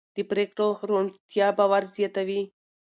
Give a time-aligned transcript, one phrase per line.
[0.15, 2.41] د پرېکړو روڼتیا باور زیاتوي